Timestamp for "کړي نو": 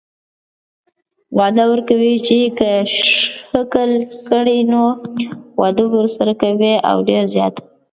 4.29-4.81